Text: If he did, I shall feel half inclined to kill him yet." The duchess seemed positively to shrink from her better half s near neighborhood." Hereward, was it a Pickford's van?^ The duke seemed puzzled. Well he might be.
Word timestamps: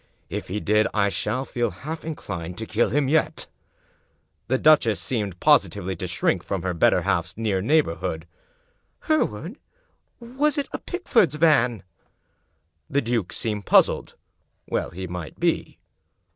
If 0.31 0.47
he 0.47 0.59
did, 0.59 0.87
I 0.95 1.09
shall 1.09 1.45
feel 1.45 1.69
half 1.69 2.03
inclined 2.03 2.57
to 2.57 2.65
kill 2.65 2.89
him 2.89 3.07
yet." 3.07 3.45
The 4.47 4.57
duchess 4.57 4.99
seemed 4.99 5.39
positively 5.39 5.95
to 5.97 6.07
shrink 6.07 6.41
from 6.43 6.63
her 6.63 6.73
better 6.73 7.03
half 7.03 7.25
s 7.25 7.37
near 7.37 7.61
neighborhood." 7.61 8.25
Hereward, 9.03 9.57
was 10.19 10.57
it 10.57 10.67
a 10.73 10.79
Pickford's 10.79 11.35
van?^ 11.35 11.83
The 12.89 13.01
duke 13.01 13.31
seemed 13.31 13.67
puzzled. 13.67 14.15
Well 14.67 14.89
he 14.89 15.05
might 15.05 15.39
be. 15.39 15.77